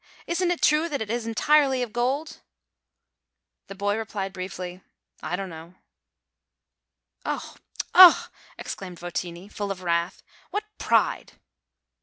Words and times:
isn't 0.25 0.49
it 0.49 0.63
true 0.63 0.89
that 0.89 0.99
it 0.99 1.11
is 1.11 1.27
entirely 1.27 1.83
of 1.83 1.93
gold?" 1.93 2.39
The 3.67 3.75
boy 3.75 3.95
replied 3.95 4.33
briefly, 4.33 4.81
"I 5.21 5.35
don't 5.35 5.51
know." 5.51 5.75
"Oh! 7.23 7.55
Oh!" 7.93 8.27
exclaimed 8.57 8.97
Votini, 8.99 9.47
full 9.47 9.69
of 9.69 9.83
wrath, 9.83 10.23
"what 10.49 10.63
pride 10.79 11.33